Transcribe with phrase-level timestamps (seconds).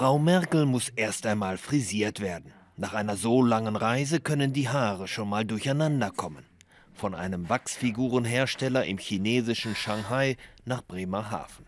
[0.00, 2.54] Frau Merkel muss erst einmal frisiert werden.
[2.78, 6.46] Nach einer so langen Reise können die Haare schon mal durcheinander kommen.
[6.94, 11.66] Von einem Wachsfigurenhersteller im chinesischen Shanghai nach Bremerhaven.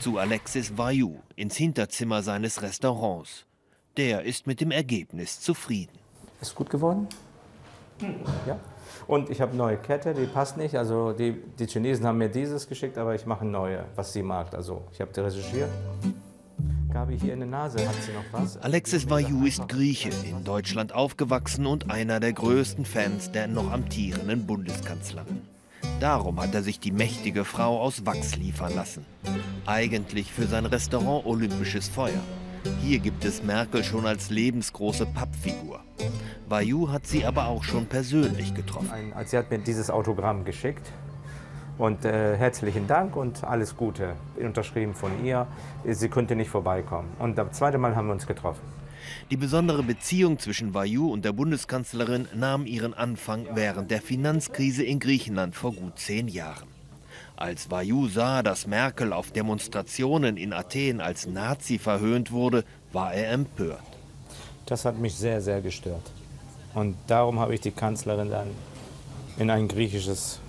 [0.00, 3.46] Zu Alexis Vayu ins Hinterzimmer seines Restaurants.
[3.96, 5.96] Der ist mit dem Ergebnis zufrieden.
[6.40, 7.06] Ist gut geworden?
[8.44, 8.58] Ja.
[9.06, 10.74] Und ich habe neue Kette, die passt nicht.
[10.74, 14.24] Also die, die Chinesen haben mir dieses geschickt, aber ich mache eine neue, was sie
[14.24, 14.52] mag.
[14.52, 15.70] Also ich habe die recherchiert.
[16.94, 18.56] Gabi, hier in der Nase hat sie noch was.
[18.58, 24.46] Alexis Vayu ist Grieche, in Deutschland aufgewachsen und einer der größten Fans der noch amtierenden
[24.46, 25.42] Bundeskanzlerin.
[25.98, 29.04] Darum hat er sich die mächtige Frau aus Wachs liefern lassen.
[29.66, 32.22] Eigentlich für sein Restaurant Olympisches Feuer.
[32.80, 35.80] Hier gibt es Merkel schon als lebensgroße Pappfigur.
[36.48, 38.92] Vayu hat sie aber auch schon persönlich getroffen.
[38.92, 40.92] Ein, sie hat mir dieses Autogramm geschickt
[41.78, 44.14] und äh, herzlichen Dank und alles Gute.
[44.36, 45.46] Unterschrieben von ihr.
[45.84, 47.08] Sie könnte nicht vorbeikommen.
[47.18, 48.62] Und das zweite Mal haben wir uns getroffen.
[49.30, 54.98] Die besondere Beziehung zwischen Vayu und der Bundeskanzlerin nahm ihren Anfang während der Finanzkrise in
[54.98, 56.68] Griechenland vor gut zehn Jahren.
[57.36, 63.32] Als Vayu sah, dass Merkel auf Demonstrationen in Athen als Nazi verhöhnt wurde, war er
[63.32, 63.82] empört.
[64.66, 66.12] Das hat mich sehr, sehr gestört.
[66.74, 68.48] Und darum habe ich die Kanzlerin dann
[69.36, 70.40] in ein griechisches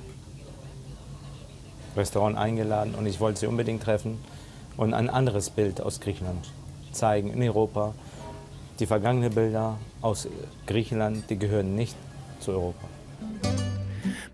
[1.95, 4.19] Restaurant eingeladen und ich wollte sie unbedingt treffen
[4.77, 6.49] und ein anderes Bild aus Griechenland
[6.91, 7.93] zeigen in Europa.
[8.79, 10.27] Die vergangenen Bilder aus
[10.67, 11.95] Griechenland, die gehören nicht
[12.39, 12.87] zu Europa.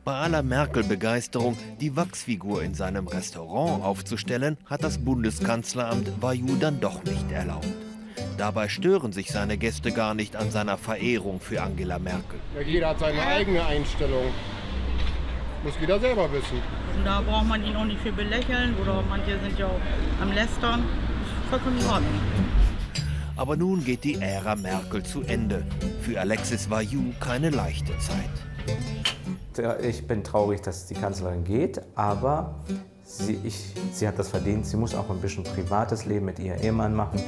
[0.03, 7.03] Bei aller Merkel-Begeisterung, die Wachsfigur in seinem Restaurant aufzustellen, hat das Bundeskanzleramt Vayu dann doch
[7.03, 7.67] nicht erlaubt.
[8.37, 12.39] Dabei stören sich seine Gäste gar nicht an seiner Verehrung für Angela Merkel.
[12.55, 14.25] Ja, jeder hat seine eigene Einstellung.
[15.63, 16.59] Muss jeder selber wissen.
[16.97, 19.79] Und da braucht man ihn auch nicht für belächeln oder manche sind ja auch
[20.21, 20.83] am Lästern.
[21.49, 22.21] Vollkommen in Ordnung.
[23.37, 25.65] Aber nun geht die Ära Merkel zu Ende.
[26.01, 29.79] Für Alexis Vayu keine leichte Zeit.
[29.83, 32.55] Ich bin traurig, dass die Kanzlerin geht, aber
[33.03, 34.65] sie, ich, sie hat das verdient.
[34.65, 37.21] Sie muss auch ein bisschen privates Leben mit ihrem Ehemann machen.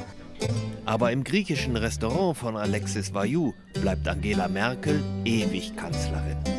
[0.86, 6.53] Aber im griechischen Restaurant von Alexis Vayu bleibt Angela Merkel ewig Kanzlerin.